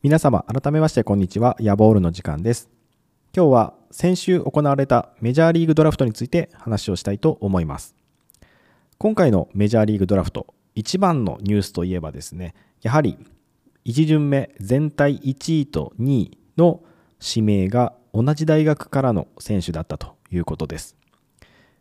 [0.00, 1.56] 皆様改めましてこんにちは。
[1.58, 2.70] ヤボールの時間です。
[3.36, 7.96] 今日は先週行われたメジャーリーグドラフトについて話をしたいと思います。
[8.98, 13.18] 今回のメジャーリーグドラフト一番のニュースといえばですねやはり
[13.86, 16.80] 1巡目全体1位と2位の
[17.20, 20.96] 指名が同じ大学からの選手だったということです。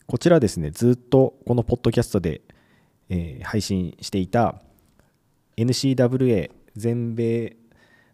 [0.07, 2.41] こちらですねずっとこのポッドキャストで、
[3.09, 4.59] えー配信していた
[5.55, 7.57] NCAA 全米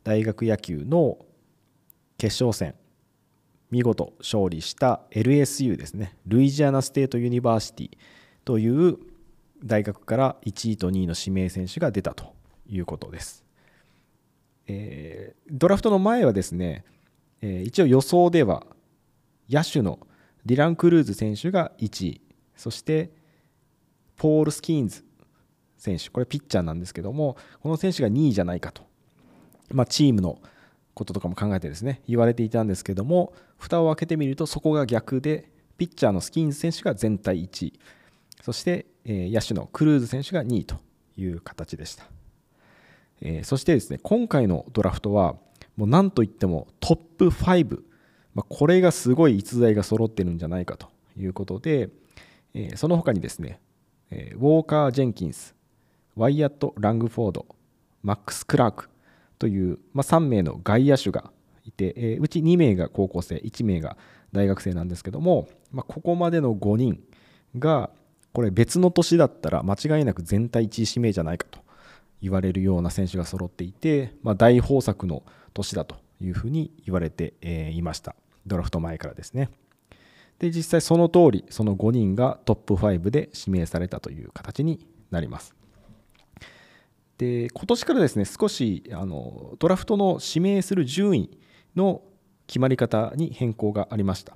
[0.03, 1.17] 大学野球の
[2.17, 2.75] 決勝戦
[3.71, 6.15] 見事勝利した LSU ですね。
[6.27, 7.89] Louisiana State University
[8.45, 8.97] という
[9.63, 12.35] 大学から1位と2位の指名選手が出たと
[12.67, 13.43] いうことです、
[14.67, 16.83] えードラフトの前はですね、
[17.41, 18.65] えー一応予想では
[19.49, 19.99] 野手の
[20.45, 22.21] ディラン・クルーズ選手が1位
[22.55, 23.11] そして
[24.17, 25.03] ポール・スキーンズ
[25.77, 28.83] 選手これピッチャーなんですけどもこの選手が2位じゃないかと
[29.71, 30.39] まあ、チームの
[30.93, 37.79] こととかも考えてですね言われていたんですけども蓋を開けてみるとそこが逆でピッチャーのスキンズ選手が全体1位。
[38.43, 40.75] そして、え野手のクルーズ選手が2位と
[41.17, 42.05] いう形でした、
[43.21, 45.37] えそしてですね今回のドラフトは
[45.77, 47.79] もう何といってもトップ5、
[48.35, 51.89] まあ、これがすごい逸材が揃ってるんじゃないかということで、
[52.53, 53.61] えその他にですね、
[54.11, 55.55] えウォーカー・ジェンキンス
[56.17, 57.45] ワイヤット・ラングフォード
[58.01, 58.92] マックス・クラーク。
[59.39, 61.31] という、まあ、3名の外野手が
[61.65, 63.97] いて、えーうち2名が高校生1名が
[64.31, 67.03] 大学生なんですけども、まあ、ここまでの5人
[67.57, 67.89] が
[68.33, 71.59] これ別の年だったら間違いなく全体1位指名じゃないかと
[72.21, 75.23] 言われるような選手が揃っていて、まあ、大豊作の
[75.53, 77.33] 年だというふうに言われて
[77.73, 78.15] いました。
[78.47, 79.49] ドラフト前からですね。
[80.39, 85.55] で実際その通りその5人がトップ5で指名されたという形になります。
[87.17, 91.37] で今年からですね少しあのドラフトの指名する順位
[91.75, 92.01] の
[92.47, 94.35] 決まり方に変更がありました、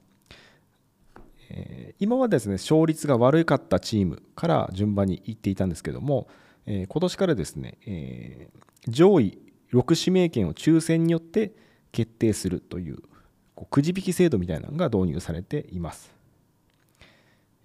[1.50, 6.28] えー今まですね勝率が悪かったチームから順番に行っていたんですけども、
[6.68, 9.40] えー今年からですね、えー上位
[9.74, 11.54] 6指名権を抽選によって
[11.92, 13.00] 決定するという
[13.56, 16.14] こうくじ引き制度みたいなのが導入されています。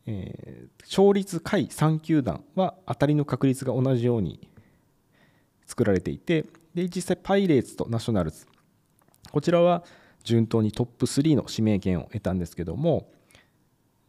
[0.07, 4.49] えー勝率下位3球団は当たりの確率が同じように
[5.67, 8.47] 作られていてで実際パイレーツとナショナルズ
[9.31, 9.85] こちらは
[10.25, 13.09] 順当にトップ3の指名権を得たんですけども、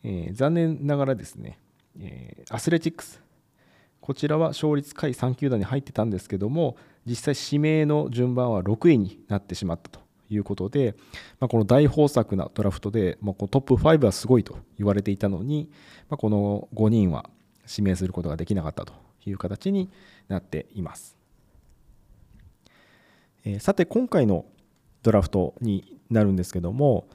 [0.04, 1.60] えー残念ながらですね、
[2.00, 3.22] えーアスレチックス
[4.04, 6.76] こちらは勝率下位3球団に入ってたんですけども
[7.06, 10.96] 実際指名の順番は6位になってしまったということで、
[11.40, 15.70] まあ、この大豊作なドラフトで、まあ、このトップ5はすごいと言われていたのに、
[16.10, 17.30] まあ、この5人は
[17.70, 18.94] 指名することができなかったと
[19.26, 19.90] いう形に
[20.28, 21.23] なっています。
[23.60, 24.46] さて今回の
[25.02, 27.08] ドラフトになるんですけども、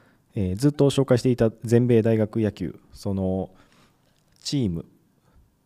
[0.56, 3.50] ずっと紹介していた全米大学野球その
[4.40, 4.84] チーム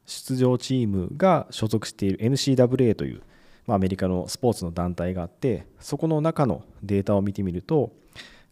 [0.06, 3.22] 出場チームが所属している NCAA という、
[3.66, 7.92] アメリカのスポーツの団体があってそこの中のデータを見てみると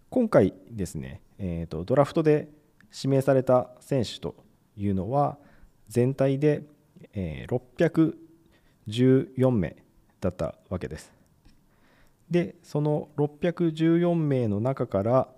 [0.08, 1.20] 今回ですね、
[1.68, 2.48] ドラフトで
[2.92, 4.34] 指名された選手と
[4.76, 5.38] いうのは
[5.88, 6.62] 全体で、
[7.12, 7.60] えー
[8.90, 9.76] 614名
[10.20, 11.19] だったわけです。
[12.30, 15.28] でその614名の中から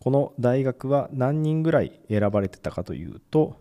[0.00, 3.60] この大学は何人ぐらい選ばれてたかというと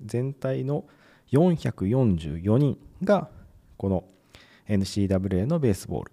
[0.00, 0.84] 全体の
[1.32, 3.28] 444人が
[3.76, 4.04] この
[4.68, 6.12] NCAA のベースボール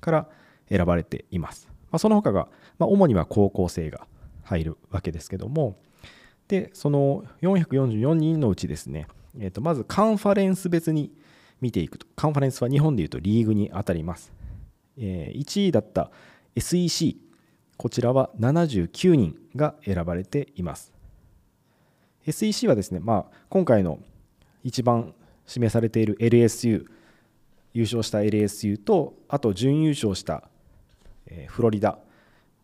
[0.00, 0.28] から
[0.68, 1.68] 選ばれています。
[1.90, 2.48] まあ、その他が、
[2.78, 4.06] まあ、主には高校生が
[4.42, 5.78] 入るわけですけども
[6.48, 9.06] でその444人のうちですね、
[9.38, 11.12] えー、とまずカンファレンス別に
[11.60, 14.37] 見ていくとカンファレンスは日本でいうとリーグに当たります。
[14.98, 16.10] えー1位だった
[16.56, 17.16] SEC
[17.76, 20.92] こちらは79人が選ばれています
[22.26, 23.98] SEC はですね、まあ、今回の
[24.64, 25.14] 一番
[25.48, 26.84] 指名されている LSU
[27.72, 30.48] 優勝した LSU とあと準優勝した
[31.46, 31.98] フロリダ、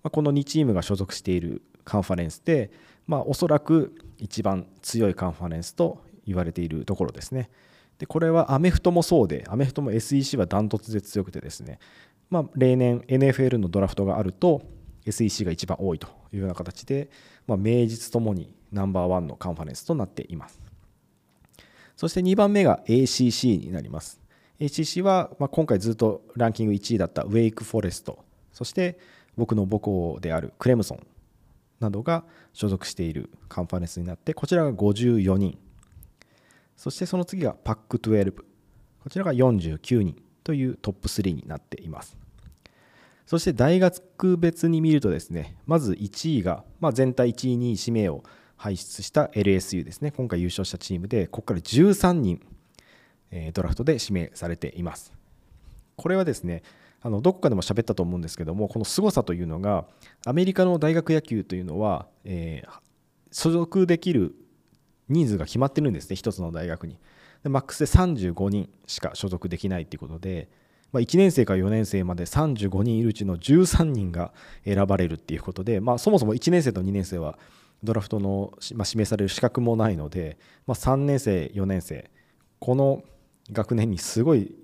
[0.03, 2.71] この2チームが所属しているカンファレンスで、
[3.07, 7.51] まあ、おそらく一番強いカンファレンスと言われているところですね。
[7.99, 11.79] でこれはアメフトもそうで、アメフトも SEC はダントツで強くてですね、
[12.31, 14.63] まあ、例年 NFL のドラフトがあると
[15.07, 17.11] SEC が一番多いというような形で、
[17.47, 20.61] まあ、名実ともにナンバーワンのカンファレンスとなっています。
[21.97, 24.21] そして2番目が ACC になります。
[24.59, 28.99] ACC は、まあ、今回ずっとランキング1位だったウェイクフォレスト、そして
[29.37, 31.07] 僕の母校であるクレムソン
[31.81, 35.59] などが所属しているカンファレンスになって、こちらが54人。
[36.77, 38.33] そしてその次がパック12。
[38.33, 42.17] こちらが49人というトップ3になっています。
[43.27, 48.23] そして大学別に見るとですね、まず1位が、まあ、全体1位、2位指名を
[48.57, 52.41] 輩出した LSU ですね、今回優勝したチームで、ここから13人、
[53.53, 55.13] ドラフトで指名されています。
[55.97, 56.63] これはですね、
[57.01, 59.87] あのどこかでも喋ったと思うんですけども、この凄さというのが、
[60.27, 62.71] アメリカの大学野球というのは、えー、
[63.33, 64.35] 所属できる
[65.09, 66.99] 人数が決まってるんですね、1つの大学に。
[67.45, 70.49] でマックスで35人しか所属できないということで、
[70.93, 74.33] まあ、1年生から4年生まで35人いるうちの13人が
[74.65, 77.39] 選ばれるっていうことで、まあ、そもそも1年生と2年生は
[77.85, 82.11] ドラフトの、まあ、指名される資格もないので、まあ、3年生4年生
[82.59, 83.05] この
[83.53, 84.55] 学年にすごい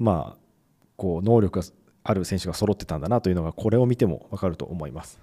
[0.00, 0.38] まあ
[0.96, 1.66] こう能力が
[2.02, 5.20] ある選手が揃ってたんだなというのがこれを見ても分かると思います。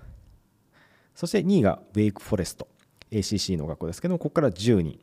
[1.16, 2.70] そして2位がウェイクフォレスト
[3.12, 5.00] ACC の学校ですけどもここから10人。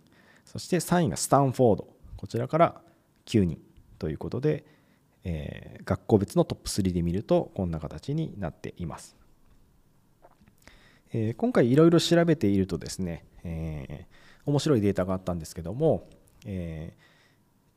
[0.49, 2.81] そして3位がスタンフォードこちらから
[3.27, 3.61] 9人
[3.99, 4.65] ということで
[5.25, 9.17] えー、学校別のトップ3で見るとこんな形になっています。
[11.13, 16.09] えー、今回いろいろ調べているとですね、えー、面白いデータがあったんですけども、
[16.47, 16.95] え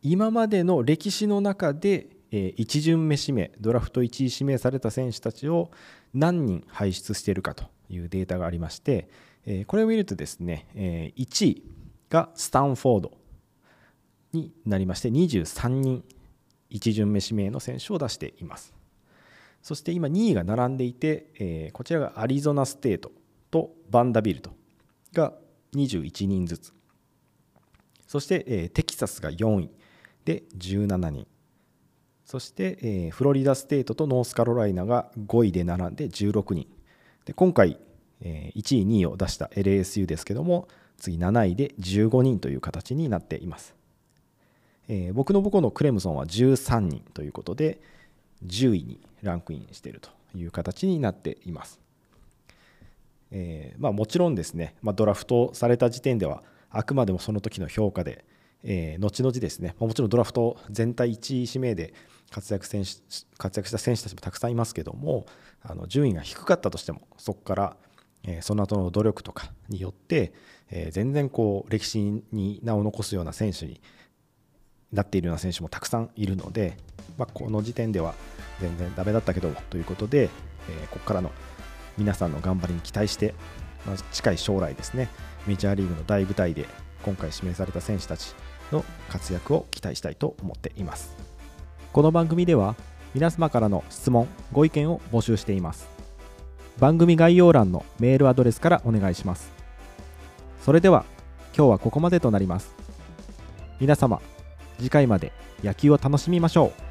[0.02, 5.72] 今までの歴史の中で、え1巡目指名ドラフト1位指名された選手たちを
[6.14, 9.10] 何人輩出しているかというデータがありまして、
[9.46, 11.64] えこれを見るとですね、え1位
[12.12, 13.18] がスタンフォード
[14.34, 16.04] になりまして23人
[16.70, 18.74] 1巡目指名の選手を出しています。
[19.62, 23.12] そして今2位が並んでいて、え、こちらがアリゾナステート
[23.50, 24.52] とバンダビルト
[25.14, 25.34] が
[25.76, 26.74] 21人ずつ。
[28.08, 29.70] そして、え、テキサスが4位
[30.26, 31.28] で17人。
[32.26, 36.68] そして、え、フロリダステートとノースカロライナが5位で並んで16人。
[37.26, 37.78] で今回、
[38.22, 40.68] え、1位、2位を出した LSU ですけども、
[41.02, 43.76] 次7位で15人という形になっています。
[44.88, 47.82] えー、僕の母校のクレムソンは13人ということで
[48.46, 51.80] 10位にランクインしているという形になっています。
[53.32, 58.26] えーまあ、もちろんですね、まあ、ドラフトされた時点ではあくまでもその時の評価で、
[58.64, 61.94] えー、後々ですね、まあ、もちろんドラフト全体1位指名で
[62.30, 62.90] 活躍選手
[63.38, 65.26] 活躍した選手たちもたくさんいますけども
[65.64, 67.78] あの順位が低かったとしてもそこから、
[68.24, 70.34] え、その後の努力とかによって、
[70.70, 73.82] え、全然こう歴史に名を残すような選手に
[74.92, 76.78] なっているような選手もたくさんいるので、
[77.18, 78.14] まあ、この時点では
[78.60, 81.32] 全然ダメだったけどということで、え、ここからの
[81.98, 83.34] 皆さんの頑張りに期待して、
[83.86, 85.10] ま、近い将来ですね
[85.48, 86.68] メジャーリーグの大舞台で
[87.04, 88.36] 今回指名された選手たち
[88.72, 91.16] の活躍を期待したいと思っています。
[91.92, 92.76] この番組では
[93.14, 96.01] 皆様からの質問ご意見を募集しています。
[96.80, 99.52] 番組概要欄のメールアドレスからお願いします。
[100.62, 101.06] それでは
[101.56, 102.74] 今日はここまでとなります。
[103.80, 104.22] 皆様
[104.78, 105.32] 次回まで
[105.64, 106.91] 野球を楽しみましょう。